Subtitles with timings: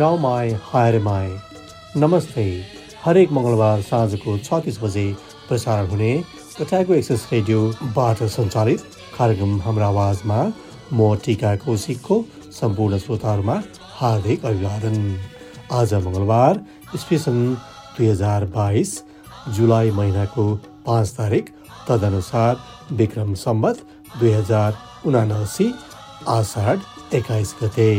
[0.00, 1.26] Now my higher my
[2.02, 2.42] नमस्ते।
[3.04, 5.02] हरेक मङ्गलबार साँझको छ बजे
[5.48, 6.12] प्रसारण हुने
[6.58, 8.84] कटाको एक्सेस रेडियोबाट सञ्चालित
[9.16, 10.38] कार्यक्रम हाम्रो आवाजमा
[10.92, 12.16] म टिका कौशिकको
[12.60, 13.56] सम्पूर्ण श्रोताहरूमा
[13.98, 14.96] हार्दिक अभिवादन।
[15.80, 16.62] आज मङ्गलबार
[17.02, 17.44] स्पेसन
[17.98, 18.94] दुई हजार बाइस
[19.58, 20.46] जुलाई महिनाको
[20.88, 21.52] पाँच तारिक
[21.90, 22.56] तदनुसार
[23.02, 23.84] विक्रम सम्बत
[24.16, 24.80] दुई हजार
[25.12, 25.70] उनासी
[26.38, 27.90] आषाढ एक्काइस गते।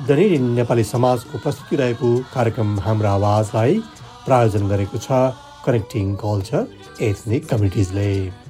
[0.00, 3.74] दनेरी नेपाली समाजको प्रस्तुति रहेको कार्यक्रम हाम्रो आवाजलाई
[4.24, 5.18] प्रायोजन गरेको छ
[5.66, 6.62] कनेक्टिङ कल्चर
[7.08, 8.08] एथनिक कम्युनिटिजले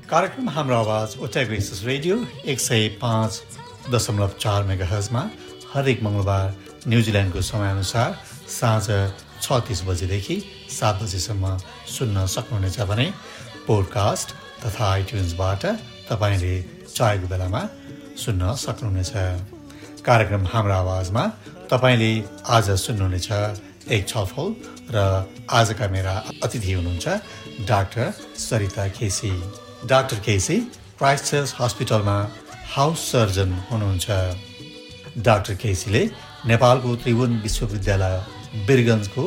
[0.09, 2.17] कार्यक्रम हाम्रो आवाज ओटाको रेडियो
[2.49, 3.43] एक सय पाँच
[3.93, 5.23] दशमलव चार मेगा हजमा
[5.75, 6.55] हरेक मङ्गलबार
[6.89, 8.17] न्युजिल्यान्डको समयअनुसार
[8.57, 8.87] साँझ
[9.43, 10.37] छ तिस बजेदेखि
[10.79, 11.57] सात बजेसम्म
[11.97, 13.07] सुन्न सक्नुहुनेछ भने
[13.67, 14.33] पोडकास्ट
[14.65, 15.67] तथा आइट्युन्सबाट
[16.09, 16.55] तपाईँले
[16.95, 17.63] चाहेको बेलामा
[18.25, 19.13] सुन्न सक्नुहुनेछ।
[20.07, 21.23] कार्यक्रम हाम्रो आवाजमा
[21.71, 22.13] तपाईँले
[22.55, 23.29] आज सुन्नुहुनेछ
[23.89, 24.49] एक छलफल
[24.93, 24.97] र
[25.49, 26.13] आजका मेरा
[26.45, 29.31] अतिथि हुनुहुन्छ doctor Sarita KC.
[29.89, 30.57] Doctor KC
[31.25, 32.17] Christchurch हस्पिटलमा
[32.75, 34.09] हाउस सर्जन हुनुहुन्छ।
[35.25, 36.05] डाक्टर केसीले
[36.53, 38.15] नेपालको त्रिभुवन विश्वविद्यालय
[38.69, 39.25] बिरगन्जको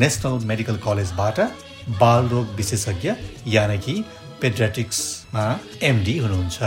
[0.00, 1.40] नेसनल मेडिकल कलेजबाट
[2.00, 3.12] बालरोग विशेषज्ञ
[3.58, 4.00] यानि कि
[4.40, 5.46] पेड्राटिक्समा
[5.92, 6.58] एमडी हुनुहुन्छ।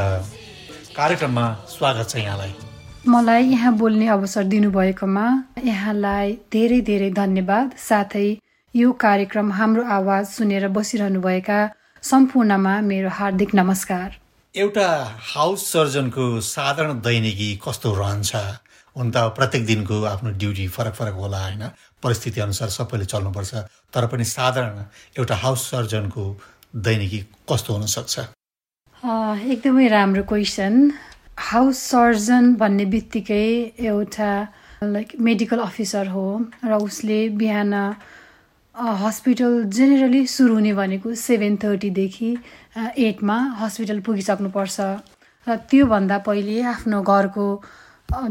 [0.94, 2.66] कार्यक्रममा स्वागत छ यहाँलाई।
[3.08, 5.25] मलाई यहाँ बोल्ने अवसर दिनुभएकोमा
[5.63, 8.27] यहाँलाई धेरै धेरै धन्यवाद। साथै
[8.75, 11.59] यो कार्यक्रम हाम्रो आवाज सुनेर बसिरहनुभएका
[12.04, 14.09] सम्पूर्णमा मेरो हार्दिक नमस्कार।
[14.55, 14.89] एउटा
[15.33, 18.31] हाउस सर्जनको साधारण दैनिकी कस्तो रहन्छ?
[18.95, 21.64] हुन त प्रत्येक दिनको आफ्नो ड्युटी फरक फरक होला होइन?
[22.04, 23.54] परिस्थिति अनुसार सबैले चल्नुपर्छ
[23.93, 24.83] तर पनि साधारण
[25.17, 26.23] एउटा हाउस सर्जनको
[26.76, 28.15] दैनिकी कस्तो हुनसक्छ?
[29.54, 30.73] एकदमै राम्रो क्वेसन।
[31.37, 33.43] हाउस सर्जन भन्ने बित्तिकै
[33.80, 34.30] एउटा
[34.83, 36.23] लाइक मेडिकल अफिसर हो
[36.65, 37.73] र उसले बिहान
[39.02, 42.31] हस्पिटल जेनरली सुरु हुने भनेको सेभेन थर्टीदेखि
[43.08, 44.77] एटमा हस्पिटल पुगिसक्नुपर्छ।
[45.48, 47.48] र त्योभन्दा पहिले आफ्नो घरको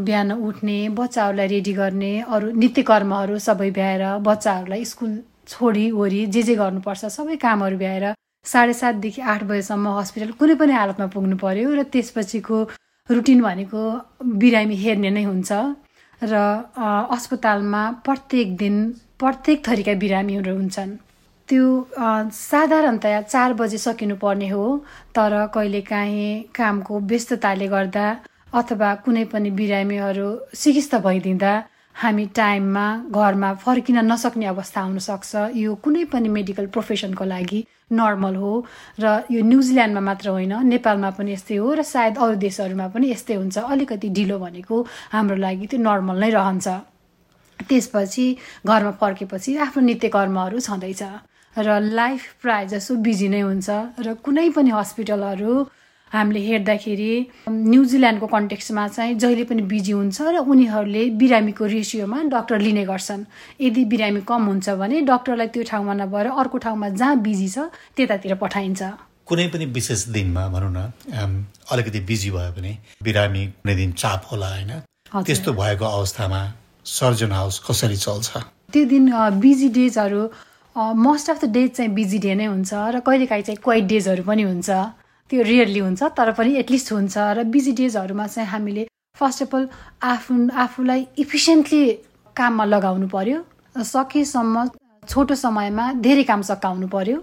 [0.02, 5.12] बिहान उठ्ने बच्चाहरूलाई रेडी गर्ने अरू नित्यकर्महरू सबै भ्याएर बच्चाहरूलाई स्कुल
[5.48, 8.12] छोडिवरी जे जे गर्नुपर्छ सबै कामहरू भ्याएर
[8.46, 12.58] साढे सातदेखि आठ बजीसम्म हस्पिटल कुनै पनि हालतमा पुग्नु पर्यो र त्यसपछिको
[13.08, 13.82] रुटिन भनेको
[14.42, 15.50] बिरामी हेर्ने नै हुन्छ
[16.22, 16.34] र
[17.16, 18.76] अस्पतालमा प्रत्येक दिन
[19.18, 20.92] प्रत्येक थरीका बिरामीहरू हुन्छन्।
[21.48, 21.66] त्यो
[22.32, 24.64] साधारणतया चार बजे सकिनु पर्ने हो
[25.16, 28.06] तर कहिलेकाहीँ कामको व्यस्तताले गर्दा
[28.60, 30.28] अथवा कुनै पनि बिरामीहरू
[30.62, 31.52] सिकिस्त भइदिँदा
[31.96, 37.60] हामी टाइममा घरमा फर्किन नसक्ने अवस्था आउनसक्छ यो कुनै पनि मेडिकल प्रोफेसनको लागि
[37.92, 38.50] नर्मल हो
[39.00, 43.34] र यो न्युजिल्यान्डमा मात्र होइन नेपालमा पनि यस्तै हो र सायद अरू देशहरूमा पनि यस्तै
[43.40, 44.76] हुन्छ। अलिकति ढिलो भनेको
[45.14, 46.66] हाम्रो लागि त्यो नर्मल नै रहन्छ।
[47.58, 48.26] त्यसपछि
[48.66, 51.02] घरमा फर्केपछि आफ्नो नित्य कर्महरू छँदैछ
[51.56, 53.68] र लाइफ प्रायः जसो बिजी नै हुन्छ
[54.04, 55.54] र कुनै पनि हस्पिटलहरू
[56.12, 57.12] हामीले हेर्दाखेरि
[57.50, 63.24] न्युजिल्यान्डको कन्टेक्स्टमा चाहिँ जहिले पनि बिजी हुन्छ र उनीहरूले बिरामीको रेसियोमा डक्टर लिने गर्छन्।
[63.60, 67.58] यदि बिरामी कम हुन्छ भने डक्टरलाई त्यो ठाउँमा नभएर अर्को ठाउँमा जहाँ बिजी छ
[67.96, 68.82] त्यतातिर पठाइन्छ।
[69.26, 71.44] कुनै पनि विशेष दिनमा भनौँ न
[71.74, 74.72] अलिकति बिजी भयो भने बिरामी कुनै दिन चाप होला होइन?
[75.26, 76.40] त्यस्तो भएको अवस्थामा
[76.86, 78.28] सर्जन हाउस कसरी चल्छ?
[78.72, 79.10] त्यो दिन
[79.42, 80.22] बिजी डेजहरू
[80.76, 84.42] मोस्ट अफ द डेज चाहिँ बिजी डे नै हुन्छ र कहिलेकाहीँ चाहिँ क्वाइट डेजहरू पनि
[84.42, 84.70] हुन्छ।
[85.30, 88.86] त्यो रियरली हुन्छ तर पनि एटलिस्ट हुन्छ र बिजी डेजहरूमा चाहिँ हामीले
[89.18, 89.68] फर्स्ट अफ अल
[90.10, 91.82] आफू आफूलाई इफिसियन्टली
[92.36, 93.38] काममा लगाउनु पर्यो
[93.76, 94.66] सकेसम्म
[95.08, 97.18] छोटो समयमा धेरै काम सकाउनु पर्यो।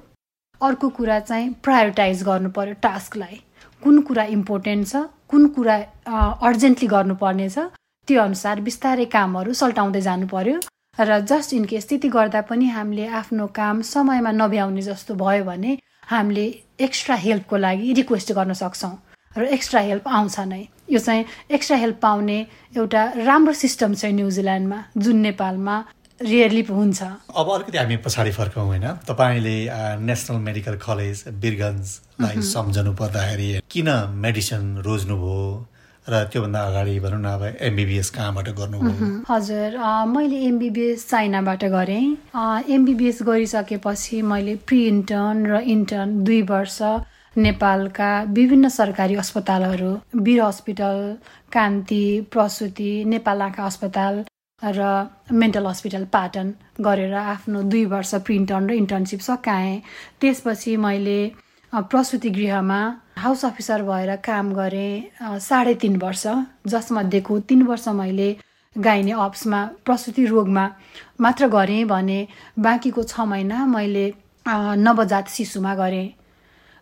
[0.61, 3.39] अर्को कुरा चाहिँ प्रायोरिटाइज गर्नु पर्यो टास्कलाई
[3.83, 5.75] कुन कुरा इम्पोर्टेन्ट छ कुन कुरा
[6.49, 7.65] अर्जेन्टली गर्नुपर्ने छ
[8.07, 10.59] त्यो अनुसार बिस्तारै कामहरू सल्टाउँदै जानु पर्यो
[10.97, 15.77] र जस्ट इन केस त्यति गर्दा पनि हामीले आफ्नो काम समयमा नभ्याउने जस्तो भयो भने
[16.11, 16.45] हामीले
[16.79, 18.94] एक्स्ट्रा हेल्पको लागि रिक्वेस्ट गर्न सक्छौँ
[19.38, 22.38] र एक्स्ट्रा हेल्प आउँछ नै। यो चाहिँ एक्स्ट्रा हेल्प पाउने
[22.77, 25.75] एउटा राम्रो सिस्टम छ न्युजिल्यान्डमा जुन नेपालमा
[26.21, 27.01] रियरली हुन्छ।
[27.33, 28.88] अब अलिकति हामी पछाडि फर्कौँ होइन?
[29.09, 29.57] तपाईँले
[30.05, 33.89] नेसनल मेडिकल कलेज बिरगन्जलाई सम्झनु पर्दाखेरि किन
[34.23, 35.41] मेडिसिन रोज्नुभयो?
[36.09, 39.07] र त्योभन्दा अगाडि भनौँ न अब एमबिबिएस कहाँबाट गर्नुभयो?
[39.29, 39.77] हजुर
[40.07, 42.05] मैले एमबिबिएस चाइनाबाट गरेँ।
[42.75, 46.79] एमबिबिएस गरिसकेपछि मैले प्रि इन्टर्न र इन्टर्न दुई वर्ष
[47.38, 51.00] नेपालका विभिन्न सरकारी अस्पतालहरू वीर हस्पिटल
[51.53, 54.23] कान्ति प्रसुति नेपाल आँखा अस्पताल
[54.61, 54.81] र
[55.31, 59.81] मेन्टल हस्पिटल पाटन गरेर आफ्नो दुई वर्ष प्रि इन्टर्न र इन्टर्नसिप सकाएँ।
[60.21, 61.19] त्यसपछि मैले
[61.73, 62.81] प्रसुति गृहमा
[63.18, 66.25] हाउस अफिसर भएर काम गरेँ साढे तिन वर्ष
[66.68, 68.36] जसमध्येको तिन वर्ष मैले
[68.75, 70.69] गाइने अप्समा प्रसुति रोगमा
[71.21, 72.19] मात्र गरेँ भने
[72.60, 74.06] बाँकीको छ महिना मैले
[74.45, 76.10] नवजात शिशुमा गरेँ।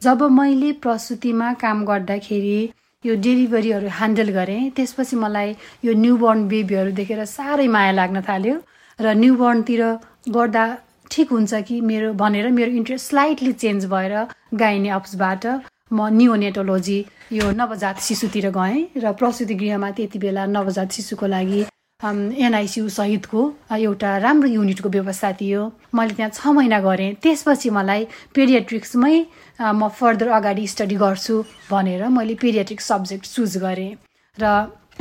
[0.01, 2.62] जब मैले प्रसुतिमा काम गर्दाखेरि
[3.04, 5.56] यो डेलिभरीहरू ह्यान्डल गरेँ त्यसपछि मलाई
[5.86, 8.56] यो न्युबर्न बेबीहरू देखेर साह्रै माया लाग्न थाल्यो
[9.00, 9.84] र न्युबर्नतिर
[10.30, 10.66] गर्दा
[11.12, 14.13] ठिक हुन्छ कि मेरो भनेर मेरो इन्ट्रेस्ट स्लाइटली चेन्ज भएर
[14.56, 15.45] गाइने अप्सबाट
[15.93, 16.99] म नियोनेटोलोजी
[17.33, 21.61] यो नवजात शिशुतिर गएँ र प्रसुति गृहमा त्यति बेला नवजात शिशुको लागि
[22.01, 23.41] एनआइसियु सहितको
[23.77, 25.61] एउटा राम्रो युनिटको व्यवस्था थियो।
[25.95, 29.15] मैले त्यहाँ छ महिना गरेँ। त्यसपछि मलाई पेडियाट्रिक्समै
[29.61, 31.35] म फर्दर अगाडि स्टडी गर्छु
[31.69, 33.93] भनेर मैले पेडियाट्रिक्स सब्जेक्ट चुज गरेँ।
[34.38, 34.45] र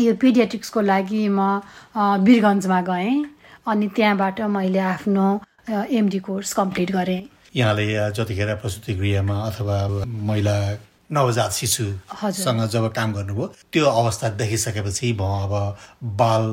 [0.00, 1.60] यो पेडियाट्रिक्सको लागि म
[2.26, 3.25] वीरगन्जमा गएँ
[3.66, 5.26] अनि त्यहाँबाट मैले आफ्नो
[5.70, 7.22] एमडी कोर्स कम्प्लिट गरेँ।
[7.55, 7.87] यहाँले
[8.17, 9.76] जतिखेर प्रसुति गृहमा अथवा
[10.29, 10.56] महिला
[11.12, 15.52] नवजात शिशुसँग जब काम गर्नुभयो त्यो अवस्था देखिसकेपछि म अब
[16.20, 16.44] बाल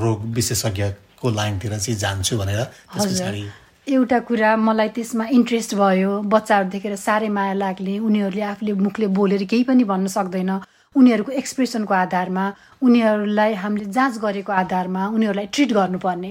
[0.00, 3.44] रोग विशेषज्ञको लाइनतिर चाहिँ जान्छु भनेर त्यस पछाडि
[3.88, 9.44] एउटा कुरा मलाई त्यसमा इन्ट्रेस्ट भयो बच्चाहरू देखेर साह्रै माया लाग्ने उनीहरूले आफूले मुखले बोलेर
[9.50, 10.50] केही पनि भन्न सक्दैन।
[10.94, 12.44] उनीहरूको एक्सप्रेसनको आधारमा
[12.82, 16.30] उनीहरूलाई हामीले जाँच गरेको आधारमा उनीहरूलाई ट्रिट गर्नुपर्ने।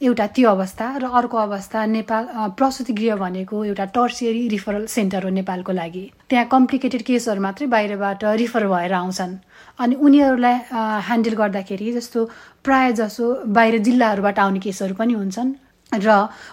[0.00, 5.30] एउटा त्यो अवस्था र अर्को अवस्था नेपाल प्रसुति गृह भनेको एउटा टर्सियरी रिफरल सेन्टर हो
[5.30, 9.34] नेपालको लागि। त्यहाँ कम्प्लिकेटेड केसहरू मात्रै बाहिरबाट रिफर भएर आउँछन्।
[9.78, 10.56] अनि उनीहरूलाई
[11.02, 12.24] ह्यान्डल गर्दाखेरि जस्तो
[12.64, 15.50] प्राय जसो बाहिर जिल्लाहरूबाट आउने केसहरू पनि हुन्छन्
[15.92, 16.08] र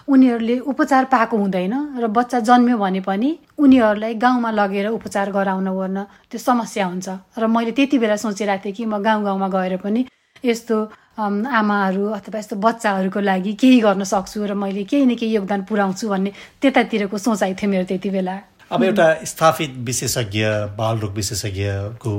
[0.08, 3.30] उनीहरूले उपचार पाएको हुँदैन र बच्चा जन्म्यो भने पनि
[3.62, 7.08] उनीहरूलाई गाउँमा लगेर उपचार गराउन ओर्न त्यो समस्या हुन्छ।
[7.38, 10.06] र मैले त्यति बेला सोचिरहेको थिएँ कि म गाउँ गाउँमा गएर पनि
[10.44, 10.76] यस्तो
[11.18, 16.08] आमाहरू अथवा यस्तो बच्चाहरूको लागि केही गर्न सक्छु र मैले केही न केही योगदान पुऱ्याउँछु
[16.08, 16.30] भन्ने
[16.62, 18.36] त्यतातिरको सोचाइ थियो मेरो त्यति बेला।
[18.70, 20.44] अब एउटा स्थापित विशेषज्ञ
[20.76, 22.12] बालरोग विशेषज्ञको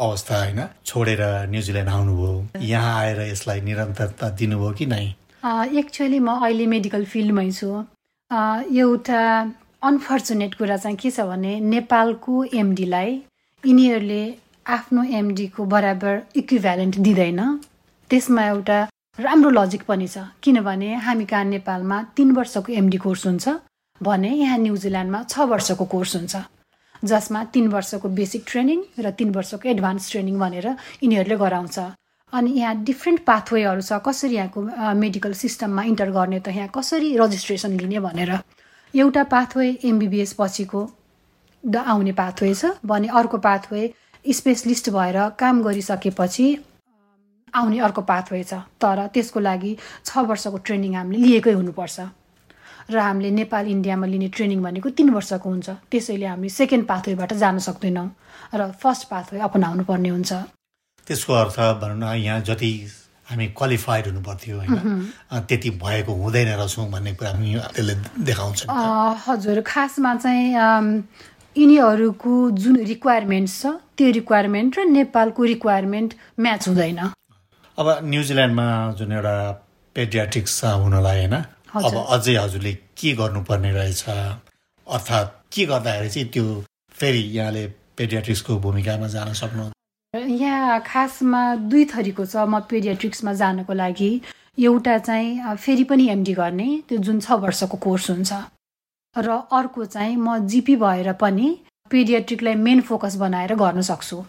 [0.00, 0.60] अवस्था होइन?
[0.86, 1.20] छोडेर
[1.50, 5.04] न्युजिल्यान्ड आउनुभयो। यहाँ आएर यसलाई निरन्तरता दिनुभयो कि नै?
[5.80, 7.68] एक्चुअली म अहिले मेडिकल फिल्डमै छु।
[8.74, 9.20] एउटा
[9.84, 13.10] अनफर्चुनेट कुरा चाहिँ के छ भने नेपालको एमडीलाई
[13.64, 14.22] यिनीहरूले
[14.66, 17.40] आफ्नो एमडीको बराबर इक्विभ्यालेन्ट दिँदैन।
[18.10, 18.78] त्यसमा एउटा
[19.18, 23.48] राम्रो लजिक पनि छ किनभने हामी कहाँ नेपालमा तिन वर्षको एमडी कोर्स हुन्छ
[24.00, 26.36] भने यहाँ न्युजिल्यान्डमा छ वर्षको कोर्स हुन्छ
[27.04, 30.66] जसमा तिन वर्षको बेसिक ट्रेनिङ र तिन वर्षको एडभान्स ट्रेनिङ भनेर
[31.02, 31.78] यिनीहरूले गराउँछ।
[32.32, 34.60] अनि यहाँ डिफ्रेन्ट पाथवेहरू छ कसरी यहाँको
[34.96, 38.32] मेडिकल सिस्टममा इन्टर गर्ने त यहाँ कसरी रजिस्ट्रेसन लिने भनेर।
[38.94, 40.80] एउटा पाथवे एमबिबिएस पछिको
[41.64, 43.82] द आउने पाथवे छ भने अर्को पाथवे
[44.24, 46.46] स्पेसलिस्ट भएर काम गरिसकेपछि
[47.54, 51.98] आउने अर्को पाथवे छ। तर त्यसको लागि छ वर्षको ट्रेनिङ हामीले लिएकै हुनुपर्छ।
[52.90, 57.58] र हामीले नेपाल इन्डियामा लिने ट्रेनिङ भनेको तिन वर्षको हुन्छ। त्यसैले हामी सेकेन्ड पाथवेबाट जान
[57.68, 58.08] सक्दैनौँ
[58.54, 60.32] र फर्स्ट पाथवे अपनाउनु पर्ने हुन्छ।
[61.06, 62.70] त्यसको अर्थ भनौँ न यहाँ जति
[63.28, 64.76] हामी क्वालिफाइड हुनु पर्थ्यो होइन
[65.48, 70.52] त्यति भएको हुँदैन रहेछौँ भन्ने कुरा पनि त्यसले देखाउँछ हजुर खासमा चाहिँ
[71.56, 72.32] यिनीहरूको
[72.62, 76.98] जुन रिक्वायरमेन्ट्स छ त्यो रिक्वायरमेन्ट र नेपालको रिक्वायरमेन्ट म्याच हुँदैन।
[77.78, 78.66] अब न्युजिल्यान्डमा
[78.98, 79.36] जुन एउटा
[79.96, 81.34] पेडियाट्रिक्स हुनलाई होइन?
[81.74, 84.02] अब। अझै हजुरले के गर्नुपर्ने रहेछ?
[84.86, 86.44] अर्थात् के गर्दाखेरि चाहिँ त्यो
[86.94, 87.66] फेरि यहाँले
[87.98, 89.64] पेडियाट्रिक्सको भूमिकामा जान सक्नु?
[90.14, 94.10] यहाँ खासमा दुई थरीको छ म पेडियाट्रिक्समा जानको लागि।
[94.58, 98.32] एउटा चाहिँ फेरि पनि एमडी गर्ने त्यो जुन छ वर्षको कोर्स हुन्छ।
[99.16, 101.48] र अर्को चाहिँ म जिपी भएर पनि
[101.90, 104.24] पेडियाट्रिकलाई मेन फोकस बनाएर गर्न सक्छु।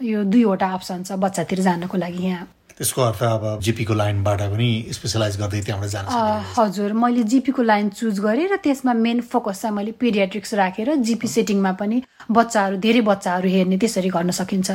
[0.00, 2.46] यो दुईवटा अप्सन छ बच्चातिर जानको लागि यहाँ।
[2.76, 6.04] त्यसको अर्थ अब जिपीको लाइनबाट पनि स्पेसलाइज गर्दै त्यहाँबाट जान
[6.56, 11.28] हजुर मैले जिपीको लाइन चुज गरेँ र त्यसमा मेन फोकस चाहिँ मैले पेडियाट्रिक्स राखेर जिपी
[11.28, 14.70] सेटिङमा पनि बच्चाहरू धेरै बच्चाहरू हेर्ने त्यसरी गर्न सकिन्छ।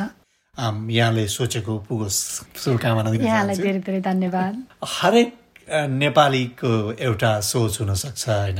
[0.56, 2.18] यहाँले सोचेको पुगोस्।
[2.62, 4.54] शुभकामना यहाँलाई धेरै धेरै धन्यवाद।
[4.86, 5.28] हरेक
[5.68, 8.58] नेपालीको एउटा सोच हुनसक्छ होइन।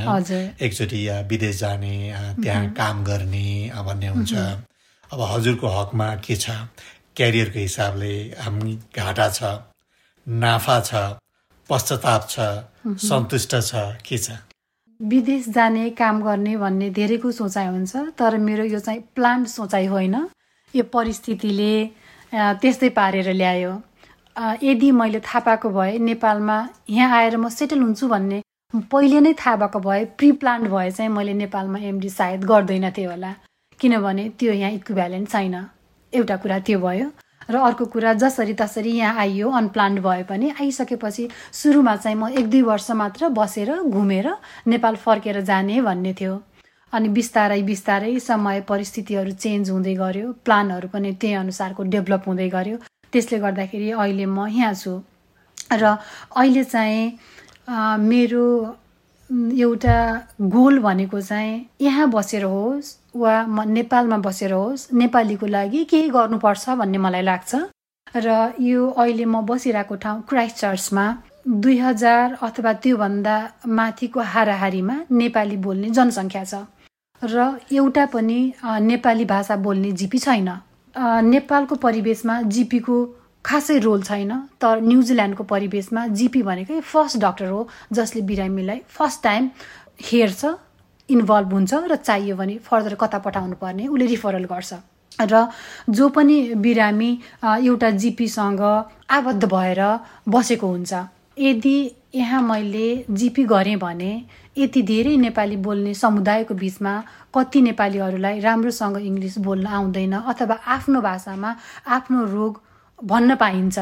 [0.61, 0.99] एकचोटि
[1.29, 1.95] विदेश जाने
[2.43, 4.33] त्यहाँ काम गर्ने भन्ने हुन्छ।
[5.11, 6.49] अब हजुरको हकमा के छ?
[7.15, 9.43] क्यारियरको हिसाबले हामी घाटा छ
[10.27, 10.91] नाफा छ
[11.69, 12.35] पश्चाताप छ
[13.07, 13.71] सन्तुष्ट छ
[14.03, 14.31] के छ?
[14.99, 20.15] विदेश जाने काम गर्ने भन्ने धेरैको सोचाइ हुन्छ तर मेरो यो चाहिँ प्लान्ड सोचाइ होइन।
[20.73, 21.73] यो परिस्थितिले
[22.33, 23.71] त्यस्तै पारेर ल्यायो।
[24.63, 26.57] यदि मैले थाहा पाएको भए नेपालमा
[26.89, 28.41] यहाँ आएर म सेटल हुन्छु भन्ने
[28.91, 33.07] पहिले नै थाहा भएको भए प्रि प्लान्ड भए चाहिँ मैले नेपालमा एमडी सायद गर्दैन थिएँ
[33.07, 33.33] होला।
[33.79, 35.55] किनभने त्यो यहाँ इक्विभ्यालेन्ट छैन।
[36.13, 37.09] एउटा कुरा त्यो भयो।
[37.49, 42.49] र अर्को कुरा जसरी तसरी यहाँ आइयो अनप्लान्ड भए पनि आइसकेपछि सुरुमा चाहिँ म एक
[42.49, 44.27] दुई वर्ष मात्र बसेर घुमेर
[44.67, 46.41] नेपाल फर्केर जाने भन्ने थियो।
[46.93, 52.77] अनि बिस्तारै बिस्तारै समय परिस्थितिहरू चेन्ज हुँदै गऱ्यो। प्लानहरू पनि त्यही अनुसारको डेभलप हुँदै गऱ्यो।
[53.11, 54.93] त्यसले गर्दाखेरि अहिले म यहाँ छु।
[55.71, 55.83] र
[56.35, 57.17] अहिले चाहिँ
[57.99, 58.45] मेरो
[59.59, 59.97] एउटा
[60.39, 66.69] गोल भनेको चाहिँ यहाँ बसेर होस् वा म नेपालमा बसेर होस् नेपालीको लागि केही गर्नुपर्छ
[66.79, 67.51] भन्ने मलाई लाग्छ।
[68.15, 68.27] र
[68.59, 71.05] यो अहिले म बसिरहेको ठाउँ क्राइस्ट चर्चमा
[71.47, 73.35] दुई हजार अथवा त्योभन्दा
[73.67, 76.53] माथिको हाराहारीमा नेपाली बोल्ने जनसङ्ख्या छ।
[77.21, 77.35] र
[77.71, 80.49] एउटा पनि नेपाली भाषा बोल्ने जिपी छैन।
[80.97, 82.97] नेपालको परिवेशमा जिपीको
[83.45, 89.49] खासै रोल छैन तर न्युजिल्यान्डको परिवेशमा जिपी भनेकै फर्स्ट डक्टर हो जसले बिरामीलाई फर्स्ट टाइम
[90.11, 90.53] हेर्छ
[91.09, 94.73] इन्भल्भ हुन्छ र चाहियो भने फर्दर कता पठाउनु पर्ने उसले रिफरल गर्छ।
[95.21, 95.47] र
[95.89, 97.11] जो पनि बिरामी
[97.43, 98.61] एउटा जिपीसँग
[99.09, 99.81] आबद्ध भएर
[100.29, 100.93] बसेको हुन्छ
[101.39, 101.77] यदि
[102.15, 104.11] यहाँ मैले जिपी गरेँ भने
[104.57, 106.93] यति धेरै नेपाली बोल्ने समुदायको बिचमा
[107.35, 111.55] कति नेपालीहरूलाई राम्रोसँग इङ्ग्लिस बोल्न आउँदैन अथवा आफ्नो भाषामा
[111.87, 112.61] आफ्नो रोग
[112.99, 113.79] भन्न पाइन्छ।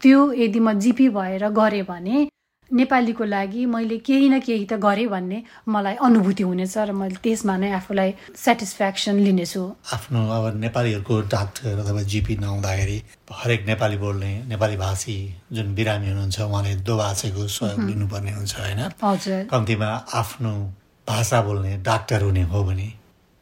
[0.00, 2.28] त्यो यदि म जिपी भएर गरेँ भने
[2.70, 7.56] नेपालीको लागि मैले केही न केही त गरेँ भन्ने मलाई अनुभूति हुनेछ र मैले त्यसमा
[7.56, 9.62] नै आफूलाई सेटिस्फ्याक्सन लिनेछु।
[9.94, 12.98] आफ्नो अब नेपालीहरूको डाक्टर अथवा जिपी नहुँदाखेरि
[13.32, 15.16] हरेक नेपाली बोल्ने नेपाली भाषी
[15.52, 18.80] जुन बिरामी हुनुहुन्छ उहाँले दोभाषीको सहयोग लिनुपर्ने हुन्छ होइन?
[19.02, 20.52] हजुर। कम्तीमा आफ्नो
[21.06, 22.88] भाषा बोल्ने डाक्टर हुने हो भने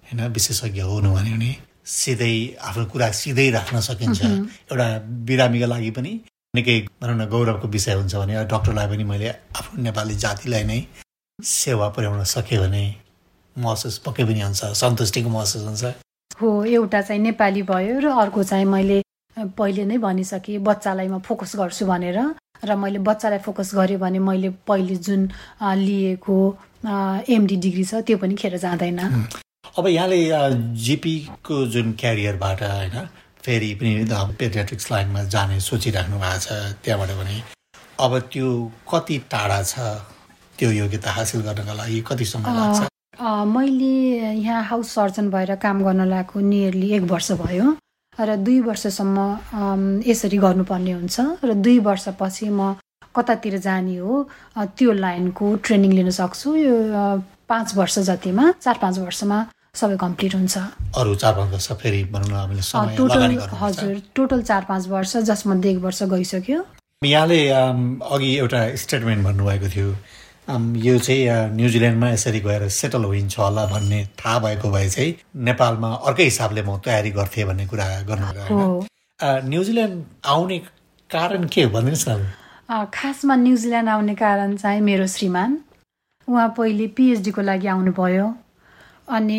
[0.04, 4.86] होइन विशेषज्ञ हुनु भने सिधै आफ्नो कुरा सिधै राख्न सकिन्छ। एउटा
[5.26, 6.12] बिरामीको लागि पनि
[6.56, 10.80] निकै भनौँ न गौरवको विषय हुन्छ भने डक्टरलाई पनि मैले आफ्नो नेपाली जातिलाई नै
[11.38, 12.82] सेवा पुर्याउन सकेँ भने
[13.56, 15.84] महसुस पक्कै पनि हुन्छ सन्तुष्टिको महसुस हुन्छ।
[16.36, 18.98] हो एउटा चाहिँ नेपाली भयो र अर्को चाहिँ मैले
[19.56, 22.20] पहिले नै भनिसकेँ बच्चालाई म फोकस गर्छु भनेर
[22.68, 25.22] र मैले बच्चालाई फोकस गरेँ भने मैले पहिले जुन
[25.88, 26.36] लिएको
[27.32, 29.00] एमडी डिग्री छ त्यो पनि खेर जाँदैन।
[29.72, 30.20] अब यहाँले
[30.84, 32.96] जिपीको जुन क्यारियरबाट होइन
[33.44, 37.36] फेरि पनि पेडियाट्रिक्स लाइनमा जाने सोचिराख्नु भएको छ त्यहाँबाट पनि
[38.00, 38.48] अब त्यो
[38.92, 39.74] कति टाढा छ
[40.58, 42.80] त्यो योग्यता हासिल गर्नको लागि कति समय लाग्छ?
[43.54, 43.94] मैले
[44.38, 47.66] यहाँ हाउस सर्जन भएर काम गर्न लागेको नियरली एक वर्ष भयो
[48.18, 49.18] र दुई वर्षसम्म
[50.06, 52.74] यसरी गर्नुपर्ने हुन्छ र दुई वर्षपछि म
[53.16, 54.28] कतातिर जाने हो
[54.78, 56.76] त्यो लाइनको ट्रेनिङ लिन सक्छु। यो
[57.48, 59.38] पाँच वर्ष जतिमा चार पाँच वर्षमा
[59.80, 60.54] सबै कम्प्लिट हुन्छ।
[61.00, 63.22] अरू चार पाँच वर्ष फेरि भनौँ न हामीले समय टोटल
[63.60, 66.58] हजुर टोटल चार पाँच वर्ष जसमध्ये एक वर्ष गइसक्यो।
[67.08, 69.88] यहाँले अघि एउटा स्टेटमेन्ट भन्नुभएको थियो।
[70.76, 76.24] यो चाहिँ न्युजिल्यान्डमा यसरी गएर सेटल हुन्छ होला भन्ने थाहा भएको भए चाहिँ नेपालमा अर्कै
[76.24, 78.68] हिसाबले म तयारी गर्थेँ भन्ने कुरा गर्नुभयो
[79.48, 80.04] न्युजिल्यान्ड
[80.36, 80.58] आउने
[81.10, 81.70] कारण के हो?
[81.72, 85.58] भनिदिनुहोस् न खासमा न्युजिल्यान्ड आउने कारण चाहिँ मेरो श्रीमान
[86.28, 88.26] उहाँ पहिले पिएचडीको लागि आउनुभयो।
[89.08, 89.38] अनि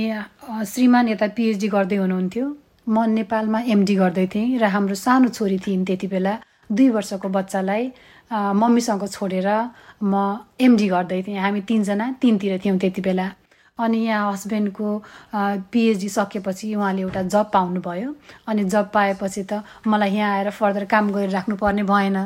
[0.68, 2.46] श्रीमान यता पिएचडी गर्दै हुनुहुन्थ्यो।
[2.88, 6.34] म नेपालमा एमडी गर्दै थिएँ र हाम्रो सानो छोरी थिइन् त्यति बेला।
[6.68, 7.84] दुई वर्षको बच्चालाई
[8.60, 9.48] मम्मीसँग छोडेर
[10.04, 13.28] म एमडी गर्दै थिएँ। हामी तिनजना तिनतिर थियौँ त्यति बेला।
[13.80, 14.88] अनि यहाँ हस्बेन्डको
[15.72, 18.10] पिएचडी सकेपछि उहाँले एउटा जब पाउनुभयो।
[18.48, 22.18] अनि जब पाएपछि त मलाई यहाँ आएर फर्दर काम गरिराख्नु पर्ने भएन।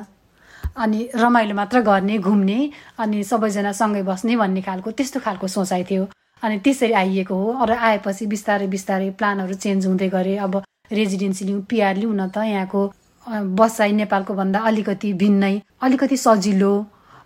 [0.75, 2.59] अनि रमाइलो मात्र गर्ने घुम्ने
[2.99, 6.03] अनि सबैजना सँगै बस्ने भन्ने खालको त्यस्तो खालको सोचाइ थियो।
[6.43, 11.61] अनि त्यसरी आइएको हो। र आएपछि बिस्तारै बिस्तारै प्लानहरू चेन्ज हुँदै गरे। अब रेजिडेन्सी लिउँ
[11.69, 12.81] पिआर लिउँ न त यहाँको
[13.57, 16.73] बसाइ नेपालको भन्दा अलिकति भिन्नै अलिकति सजिलो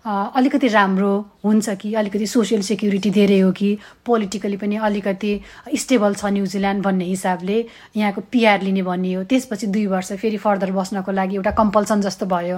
[0.06, 1.13] अलिकति राम्रो
[1.46, 3.70] हुन्छ कि अलिकति सोसियल सेक्युरिटी धेरै हो कि
[4.06, 5.32] पोलिटिकली पनि अलिकति
[5.77, 7.58] स्टेबल छ न्युजिल्यान्ड भन्ने हिसाबले
[7.96, 12.58] यहाँको पिआर लिने भनियो त्यसपछि दुई वर्ष फेरि फर्दर बस्नको लागि एउटा कम्पल्सन जस्तो भयो।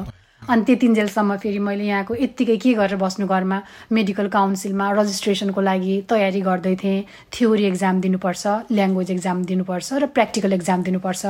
[0.49, 3.57] अनि त्यतिन्जेलसम्म फेरि मैले यहाँको यत्तिकै के गरेर बस्नु घरमा
[3.95, 8.43] मेडिकल काउन्सिलमा रजिस्ट्रेसनको लागि तयारी गर्दै थिएँ। थ्योरी एक्जाम दिनुपर्छ
[8.77, 11.23] ल्याङ्ग्वेज एक्जाम दिनुपर्छ र प्र्याक्टिकल एक्जाम दिनुपर्छ।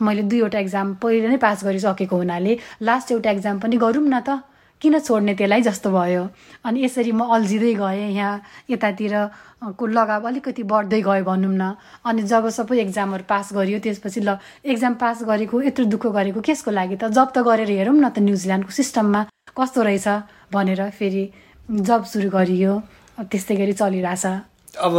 [0.00, 2.52] मैले दुईवटा एक्जाम पहिले नै पास गरिसकेको हुनाले
[2.88, 4.28] लास्ट एउटा एक्जाम पनि गरौँ न त।
[4.80, 6.22] किन छोड्ने त्यसलाई जस्तो भयो?
[6.64, 9.14] अनि यसरी म अल्झिँदै गएँ यहाँ यतातिर
[9.74, 11.74] को लगाव अलिकति बढ्दै गयो भनौँ न।
[12.06, 16.70] अनि जब सबै एक्जामहरू पास गरियो त्यसपछि ल एक्जाम पास गरेको यत्रो दुःख गरेको केसको
[16.70, 19.20] लागि त जब त गरेर हेरौँ न त न्युजिल्यान्डको सिस्टममा
[19.58, 20.08] कस्तो रहेछ
[20.54, 21.24] भनेर फेरि
[21.68, 22.72] जब सुरु गरियो
[23.18, 24.24] त्यस्तै गरी चलिरहेछ।
[24.78, 24.94] अब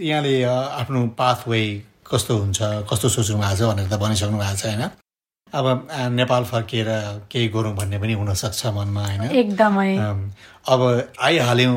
[0.00, 0.34] यहाँले
[0.80, 1.62] आफ्नो पाथवे
[2.08, 2.58] कस्तो हुन्छ
[2.88, 4.82] कस्तो सोच्नु भएको छ भनेर त भनिसक्नु भएको छ होइन?
[5.54, 6.88] अब नेपाल फर्किएर
[7.30, 9.22] केही गरौँ भन्ने पनि हुनसक्छ मनमा होइन?
[9.32, 9.90] एकदमै।
[10.68, 10.80] अब
[11.20, 11.76] आइहाल्यौँ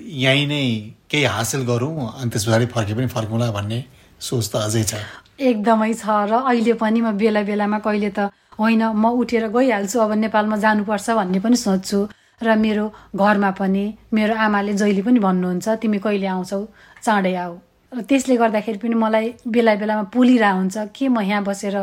[0.00, 0.64] यहीँ नै
[1.10, 3.78] केही हासिल गरौँ अनि त्यस पछाडि फर्के पनि फर्कौँला भन्ने
[4.20, 4.94] सोच त अझै छ।
[5.38, 10.12] एकदमै छ र अहिले पनि म बेला बेलामा कहिले त होइन म उठेर गइहाल्छु अब
[10.24, 11.98] नेपालमा जानुपर्छ भन्ने पनि सोच्छु।
[12.42, 12.84] र मेरो
[13.16, 16.60] घरमा पनि मेरो आमाले जहिले पनि भन्नुहुन्छ तिमी कहिले आउँछौ?
[17.04, 17.54] चाँडै आऊ।
[17.92, 21.76] र त्यसले गर्दाखेरि पनि मलाई बेला बेलामा पोलिरहेको हुन्छ के म यहाँ बसेर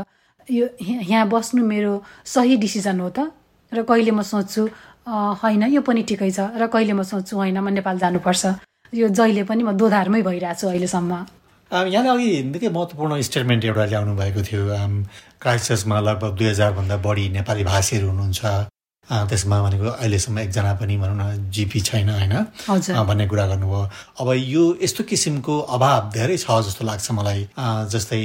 [0.50, 1.94] यो यहाँ बस्नु मेरो
[2.26, 3.32] सही डिसिजन हो त?
[3.72, 4.62] र कहिले म सोच्छु
[5.44, 8.44] होइन यो पनि ठिकै छ। र कहिले म सोच्छु होइन म नेपाल जानुपर्छ।
[8.94, 11.14] यो जहिले पनि म दोधारमै भइरहेको छु अहिलेसम्म।
[11.72, 14.64] यहाँले अघि निकै महत्त्वपूर्ण स्टेटमेन्ट एउटा ल्याउनु भएको थियो
[15.42, 18.42] क्राइस्टचर्चमा लगभग दुई हजारभन्दा बढी नेपाली भाषीहरू हुनुहुन्छ।
[19.10, 22.34] त्यसमा भनेको अहिलेसम्म एकजना पनि भनौँ न जिपी छैन होइन?
[23.10, 23.82] भन्ने कुरा गर्नुभयो।
[24.22, 27.42] अब यो यस्तो किसिमको अभाव धेरै छ जस्तो लाग्छ मलाई।
[27.94, 28.22] जस्तै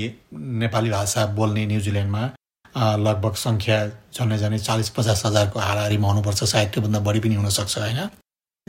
[0.62, 2.22] नेपाली भाषा बोल्ने न्युजिल्यान्डमा
[3.06, 3.78] लगभग सङ्ख्या
[4.14, 8.00] झन्डै झन्डै चालिस पचास हजारको हाराहारीमा हुनुपर्छ सायद त्योभन्दा बढी पनि हुनसक्छ होइन?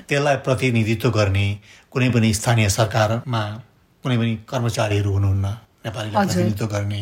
[0.09, 1.47] त्यसलाई प्रतिनिधित्व गर्ने
[1.91, 3.43] कुनै पनि स्थानीय सरकारमा
[4.03, 5.45] कुनै पनि कर्मचारीहरू हुनुहुन्न
[5.85, 7.01] नेपालीलाई। प्रतिनिधित्व गर्ने।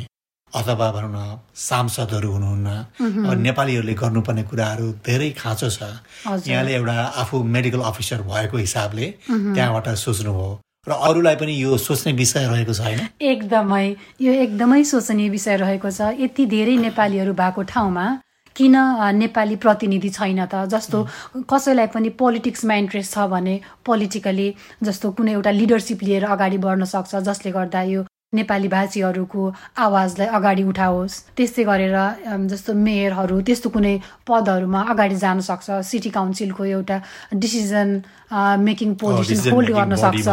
[0.53, 2.67] अथवा भनौँ न सांसदहरू हुनुहुन्न।
[3.27, 5.79] अब नेपालीहरूले गर्नुपर्ने कुराहरू धेरै खाँचो छ।
[6.47, 10.49] यहाँले एउटा आफू मेडिकल अफिसर भएको हिसाबले त्यहाँबाट सोच्नुभयो
[10.87, 12.99] र अरूलाई पनि यो सोच्ने विषय रहेको छ होइन?
[13.21, 13.87] एकदमै।
[14.23, 18.05] यो एकदमै शोचनीय विषय रहेको छ। यति धेरै नेपालीहरू भएको ठाउँमा
[18.55, 18.75] किन
[19.19, 20.63] नेपाली प्रतिनिधि छैन त?
[20.71, 20.97] जस्तो
[21.43, 24.47] कसैलाई पनि पोलिटिक्समा इन्ट्रेस्ट छ भने पोलिटिकली
[24.83, 28.01] जस्तो कुनै एउटा लिडरसिप लिएर अगाडि बढ्न सक्छ जसले गर्दा यो
[28.37, 29.41] नेपाली भाषीहरूको
[29.85, 31.97] आवाजलाई अगाडि उठाओस्। त्यस्तै गरेर
[32.51, 33.95] जस्तो मेयरहरू त्यस्तो कुनै
[34.27, 36.97] पदहरूमा अगाडि जान सक्छ। सिटी काउन्सिलको एउटा
[37.33, 37.89] डिसिजन
[38.67, 40.27] मेकिङ पोजिसन होल्ड गर्न सक्छ।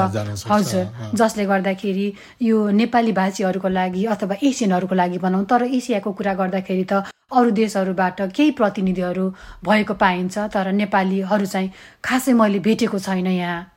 [0.53, 0.85] हजुर।
[1.15, 2.07] जसले गर्दाखेरि
[2.43, 8.21] यो नेपाली भाषीहरूको लागि अथवा एसियनहरूको लागि भनौँ तर एसियाको कुरा गर्दाखेरि त अरू देशहरूबाट
[8.31, 9.25] केही प्रतिनिधिहरू
[9.67, 11.71] भएको पाइन्छ तर नेपालीहरू चाहिँ
[12.05, 13.74] खासै मैले भेटेको छैन यहाँ।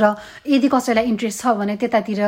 [0.00, 0.16] र
[0.48, 2.20] यदि कसैलाई इन्ट्रेस्ट छ भने त्यतातिर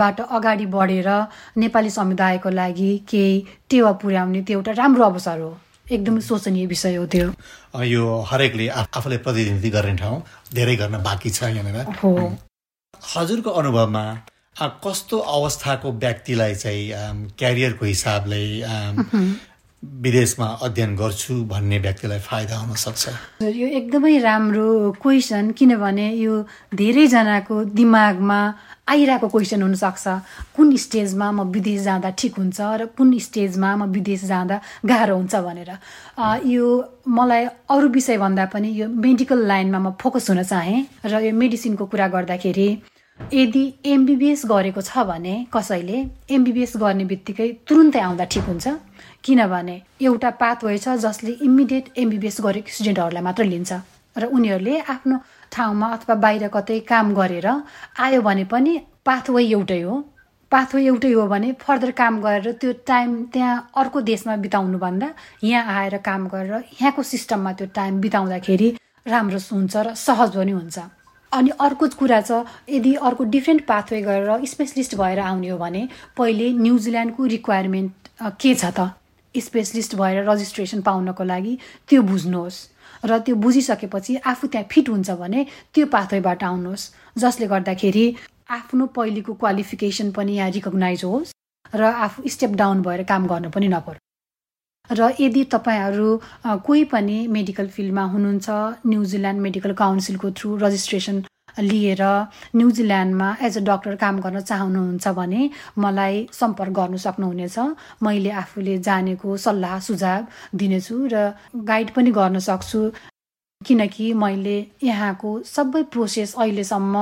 [0.00, 1.08] बाट अगाडि बढेर
[1.56, 5.52] नेपाली समुदायको लागि केही टेवा पुर्याउने त्यो एउटा राम्रो अवसर हो।
[5.92, 7.28] एकदमै शोचनीय विषय हो त्यो।
[7.84, 10.22] यो हरेकले आफ- आफूलाई प्रतिनिधि गर्ने ठाउँ
[10.54, 12.36] धेरै गर्न बाँकी छ यहाँनिर। हो।
[13.16, 14.04] हजुरको अनुभवमा
[14.84, 16.92] कस्तो अवस्थाको व्यक्तिलाई चाहिँ
[17.38, 18.42] क्यारियरको हिसाबले
[19.82, 23.08] विदेशमा अध्ययन गर्छु भन्ने व्यक्तिलाई फाइदा हुन सक्छ।
[23.42, 26.34] यो एकदमै राम्रो क्वेसन किनभने यो
[26.74, 28.40] धेरैजनाको दिमागमा
[28.90, 30.06] आइरहेको क्वेसन हुनसक्छ।
[30.56, 35.34] कुन स्टेजमा म विदेश जाँदा ठिक हुन्छ र कुन स्टेजमा म विदेश जाँदा गाह्रो हुन्छ
[35.46, 35.70] भनेर।
[36.42, 36.66] यो
[37.06, 42.08] मलाई अरू विषयभन्दा पनि यो मेडिकल लाइनमा म फोकस हुन चाहेँ र यो मेडिसिनको कुरा
[42.18, 42.68] गर्दाखेरि
[43.18, 45.98] यदि एमबिबिएस गरेको छ भने कसैले
[46.34, 48.66] एमबिबिएस गर्ने बित्तिकै तुरुन्तै आउँदा ठिक हुन्छ।
[49.28, 53.72] किनभने एउटा पाथवे छ जसले इमिडिएट एमबिबिएस गरेको स्टुडेन्टहरूलाई मात्र लिन्छ
[54.16, 55.16] र उनीहरूले आफ्नो
[55.52, 57.48] ठाउँमा अथवा बाहिर कतै काम गरेर
[58.04, 58.72] आयो भने पनि
[59.04, 59.96] पाथवे एउटै हो।
[60.52, 65.08] पाथवे एउटै हो भने फर्दर काम गरेर त्यो टाइम त्यहाँ अर्को देशमा बिताउनुभन्दा
[65.44, 68.68] यहाँ आएर काम गरेर यहाँको सिस्टममा त्यो टाइम बिताउँदाखेरि
[69.06, 70.78] राम्रो हुन्छ र सहज पनि हुन्छ।
[71.32, 75.82] अनि अर्को कुरा छ यदि अर्को डिफ्रेन्ट पाथवे गरेर स्पेसलिस्ट भएर आउने हो भने
[76.16, 77.92] पहिले न्युजिल्यान्डको रिक्वायरमेन्ट
[78.40, 78.88] के छ त?
[79.34, 82.58] स्पेसलिस्ट भएर रजिस्ट्रेसन पाउनको लागि त्यो बुझ्नुहोस्
[83.04, 88.06] र त्यो बुझिसकेपछि आफू त्यहाँ फिट हुन्छ भने त्यो पाथवेबाट आउनुहोस् जसले गर्दाखेरि
[88.50, 91.32] आफ्नो पहिलेको क्वालिफिकेसन पनि यहाँ रिकगनाइज होस्
[91.74, 94.06] र आफू स्टेप डाउन भएर काम गर्नु पनि नपरोस्।
[94.90, 96.08] र यदि तपाईँहरू
[96.66, 98.48] कोही पनि मेडिकल फिल्डमा हुनुहुन्छ
[98.86, 101.16] न्युजिल्यान्ड मेडिकल काउन्सिलको थ्रु रजिस्ट्रेसन
[101.58, 102.02] लिएर
[102.56, 107.58] न्युजिल्यान्डमा एज अ डक्टर काम गर्न चाहनुहुन्छ भने मलाई सम्पर्क गर्नु सक्नुहुनेछ।
[108.02, 111.32] मैले आफूले जानेको सल्लाह सुझाव दिनेछु र
[111.70, 112.82] गाइड पनि गर्न सक्छु।
[113.60, 116.96] किनकि मैले यहाँको सबै प्रोसेस अहिलेसम्म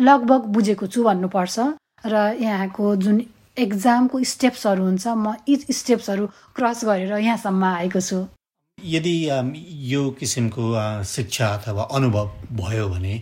[0.00, 1.58] लगभग बुझेको छु भन्नुपर्छ
[2.06, 3.20] र यहाँको जुन
[3.58, 8.18] एक्जामको स्टेप्सहरू हुन्छ म यी स्टेप्सहरू क्रस गरेर यहाँसम्म आएको छु।
[8.78, 9.14] यदि
[9.92, 10.64] यो किसिमको
[11.04, 13.14] शिक्षा अथवा अनुभव भयो भने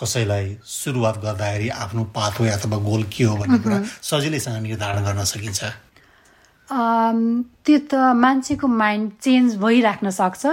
[0.00, 5.60] कसैलाई सुरुवात गर्दाखेरि आफ्नो पाथवे अथवा गोल के हो भन्ने कुरा सजिलैसँग निर्धारण गर्न सकिन्छ।
[6.68, 10.46] त्यो त मान्छेको माइन्ड चेन्ज भइराख्न सक्छ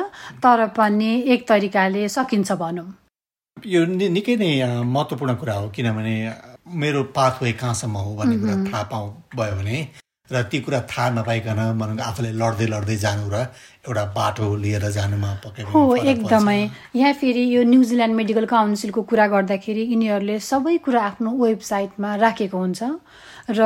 [0.44, 2.88] तर पनि एक तरिकाले सकिन्छ भनौँ।
[3.58, 4.52] यो निकै नै
[4.86, 6.16] महत्त्वपूर्ण कुरा हो किनभने
[6.82, 9.06] मेरो पाथवे कहाँसम्म हो भन्ने कुरा थाहा पाउ
[9.36, 9.78] भयो भने
[10.32, 13.46] र ती कुरा थाहा नपाइकन भनौँ आफूले लड्दै लड्दै जानु र
[13.86, 16.62] एउटा बाटो लिएर जानुमा पक्कै हो। एकदमै
[16.96, 22.82] यहाँ फेरि यो न्युजिल्यान्ड मेडिकल काउन्सिलको कुरा गर्दाखेरि यिनीहरूले सबै कुरा आफ्नो वेबसाइटमा राखेको हुन्छ
[23.54, 23.62] र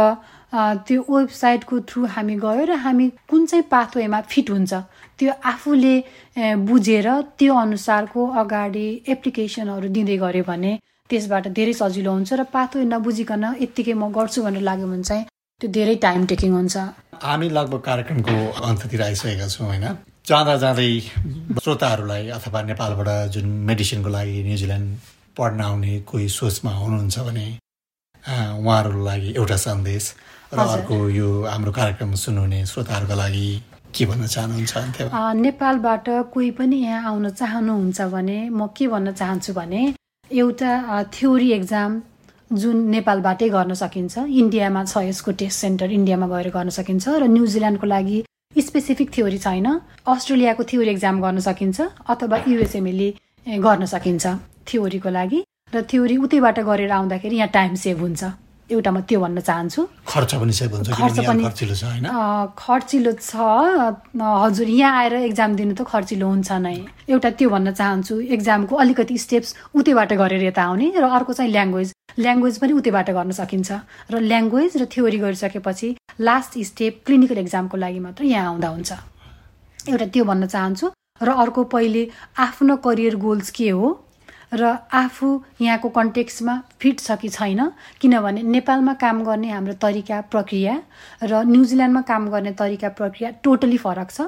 [0.84, 4.74] त्यो वेबसाइटको थ्रु हामी गयो र हामी कुन चाहिँ पाथवेमा फिट हुन्छ
[5.16, 5.96] त्यो आफूले
[6.68, 7.08] बुझेर
[7.40, 10.72] त्यो अनुसारको अगाडि एप्लिकेसनहरू दिँदै गऱ्यो भने
[11.10, 15.26] त्यसबाट धेरै सजिलो हुन्छ र पाथवे नबुझिकन यत्तिकै म गर्छु भनेर लाग्यो भने चाहिँ
[15.62, 16.76] त्यो धेरै टाइम टेकिङ हुन्छ।
[17.24, 18.36] हामी लगभग कार्यक्रमको
[18.70, 19.86] अन्ततिर आइसकेका छौँ होइन?
[20.30, 20.90] जाँदा जाँदै
[21.64, 24.90] श्रोताहरूलाई अथवा नेपालबाट जुन मेडिसिनको लागि न्युजिल्यान्ड
[25.38, 27.48] पढ्न आउने कोही सोचमा हुनुहुन्छ भने
[28.64, 30.04] उहाँहरूको लागि एउटा सन्देश
[30.54, 33.48] र अर्को यो हाम्रो कार्यक्रम सुन्नुहुने श्रोताहरूको लागि
[33.96, 34.74] के भन्न चाहनुहुन्छ
[35.44, 39.82] नेपालबाट कोही पनि यहाँ आउन चाहनुहुन्छ भने म के भन्न चाहन्छु भने
[40.32, 40.72] एउटा
[41.14, 41.92] थ्योरी एक्जाम
[42.52, 47.88] जुन नेपालबाटै गर्न सकिन्छ इन्डियामा छ यसको टेस्ट सेन्टर इन्डियामा गएर गर्न सकिन्छ र न्युजिल्यान्डको
[47.88, 48.18] लागि
[48.68, 49.68] स्पेसिफिक थ्योरी छैन
[50.14, 53.10] अस्ट्रेलियाको थ्योरी एक्जाम गर्न सकिन्छ अथवा युएसएमएले
[53.68, 54.34] गर्न सकिन्छ
[54.66, 55.44] थ्योरीको लागि
[55.76, 58.24] र थ्योरी उतैबाट गरेर आउँदाखेरि यहाँ टाइम सेभ हुन्छ।
[58.70, 60.54] एउटा म त्यो भन्न चाहन्छु। खर्च पनि
[60.94, 61.44] खर्च पनि
[62.64, 63.34] खर्चिलो छ
[64.46, 66.78] हजुर यहाँ आएर एक्जाम दिनु त खर्चिलो हुन्छ नै।
[67.10, 71.90] एउटा त्यो भन्न चाहन्छु एक्जामको अलिकति स्टेप्स उतैबाट गरेर यता आउने र अर्को चाहिँ ल्याङ्ग्वेज
[72.20, 73.70] ल्याङ्ग्वेज पनि उतैबाट गर्न सकिन्छ।
[74.12, 78.92] र ल्याङ्ग्वेज र थ्योरी गरिसकेपछि लास्ट स्टेप क्लिनिकल एक्जामको लागि मात्र यहाँ आउँदा हुन्छ।
[79.90, 80.86] एउटा त्यो भन्न चाहन्छु।
[81.20, 82.04] र अर्को पहिले
[82.38, 83.88] आफ्नो करियर गोल्स के हो?
[84.54, 85.28] र आफू
[85.62, 87.62] यहाँको कन्टेक्समा फिट छ कि छैन
[88.02, 90.74] किनभने नेपालमा काम गर्ने हाम्रो तरिका प्रक्रिया
[91.24, 94.22] र न्युजिल्यान्डमा काम गर्ने तरिका प्रक्रिया टोटली फरक छ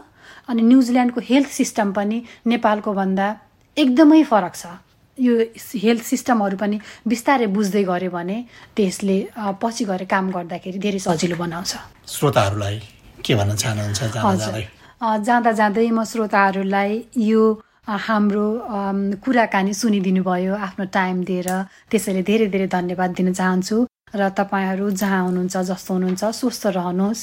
[0.49, 3.27] अनि न्युजिल्यान्डको हेल्थ सिस्टम पनि नेपालको भन्दा
[3.77, 4.65] एकदमै फरक छ।
[5.17, 5.33] यो
[5.83, 8.37] हेल्थ सिस्टमहरू पनि बिस्तारै बुझ्दै गऱ्यो भने
[8.77, 9.17] त्यसले
[9.61, 11.71] पछि गएर काम गर्दाखेरि धेरै सजिलो बनाउँछ।
[12.13, 12.77] श्रोताहरूलाई
[13.25, 13.99] के भन्न चाहनुहुन्छ
[15.27, 17.43] जाँदा जाँदै म श्रोताहरूलाई यो
[17.87, 18.45] हाम्रो
[19.25, 21.49] कुराकानी सुनिदिनु भयो आफ्नो टाइम दिएर।
[21.89, 23.77] त्यसैले धेरै धेरै धन्यवाद दिन चाहन्छु
[24.15, 27.21] र तपाईँहरू जहाँ हुनुहुन्छ जस्तो हुनुहुन्छ स्वस्थ रहनुहोस्।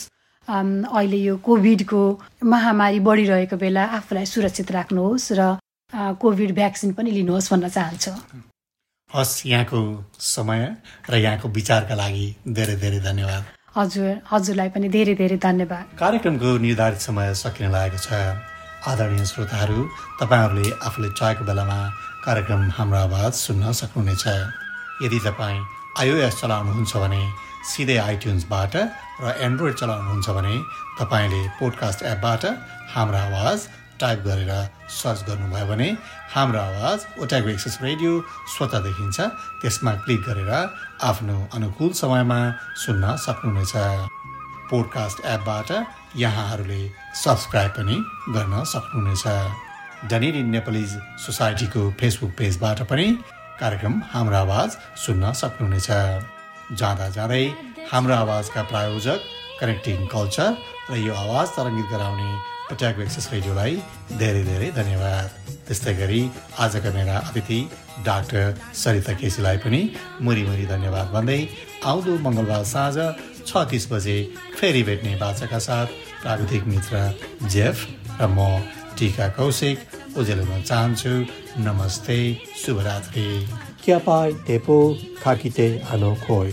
[0.49, 2.03] अहिले यो कोभिडको
[2.43, 5.41] महामारी बढिरहेको बेला आफूलाई सुरक्षित राख्नुहोस् र
[6.19, 8.13] कोभिड भ्याक्सिन पनि लिनुहोस् भन्न चाहन्छु।
[9.11, 9.79] हस् यहाँको
[10.19, 10.61] समय
[11.11, 13.43] र यहाँको विचारका लागि धेरै धेरै धन्यवाद।
[13.79, 18.11] हजुर हजुरलाई पनि धेरै धेरै धन्यवाद। कार्यक्रमको निर्धारित समय सकिन लागेको छ।
[18.87, 19.79] आदरणीय श्रोताहरू
[20.21, 21.79] तपाईँहरूले आफूले चाहेको बेलामा
[22.25, 24.25] कार्यक्रम हाम्रो आवाज सुन्न सक्नुहुनेछ।
[25.05, 25.67] यदि तपाईँ
[26.01, 27.23] आइओएस चलाउनुहुन्छ भने
[27.71, 28.75] सिधै आइट्युन्सबाट
[29.23, 30.55] र एन्ड्रोइड चलाउनुहुन्छ भने
[31.01, 32.45] तपाईँले पोडकास्ट एपबाट
[32.95, 33.59] हाम्रो आवाज
[34.01, 34.53] टाइप गरेर
[34.99, 35.89] सर्च गर्नुभयो भने
[36.35, 38.13] हाम्रो आवाज ओटाको एक्सेस रेडियो
[38.55, 39.19] स्वतः देखिन्छ।
[39.61, 40.53] त्यसमा क्लिक गरेर
[41.11, 42.41] आफ्नो अनुकूल समयमा
[42.85, 43.75] सुन्न सक्नुहुनेछ।
[44.71, 45.71] पोडकास्ट एपबाट
[46.17, 46.83] यहाँहरूले
[47.25, 47.97] सब्सक्राइब पनि
[48.35, 49.25] गर्न सक्नुहुनेछ।
[50.11, 50.91] डनेरी नेपालिज
[51.25, 53.07] सोसाइटीको फेसबुक पेजबाट पनि
[53.61, 55.89] कार्यक्रम हाम्रो आवाज सुन्न सक्नुहुनेछ।
[56.79, 57.45] जाँदा जाँदै
[57.91, 59.19] हाम्रो आवाजका प्रायोजक
[59.61, 60.51] कनेक्टिङ कल्चर
[60.91, 62.31] र यो आवाज तरङ्गित गराउने
[62.71, 63.75] पट्याको एक्सेस रेडियोलाई
[64.21, 65.29] धेरै धेरै धन्यवाद।
[65.67, 66.21] त्यस्तै गरी
[66.65, 67.61] आजका मेरा अतिथि
[68.07, 68.45] डाक्टर
[68.83, 69.81] सरिता केसीलाई पनि
[70.25, 71.41] मुरी मुरी धन्यवाद भन्दै
[71.91, 72.97] आउँदो मङ्गलबार साँझ
[73.49, 74.17] छ तिस बजे
[74.59, 75.89] फेरि भेट्ने बाचाका साथ
[76.23, 77.87] प्राविधिक मित्र जेफ
[78.21, 78.47] र म
[78.99, 79.79] टिका कौशिक
[80.19, 81.15] उजेल चाहन्छु।
[81.63, 82.19] नमस्ते
[82.63, 83.27] शुभरात्रि।
[83.85, 84.79] क्यापाई टेपो
[85.23, 86.53] खाकिते आनो खोइ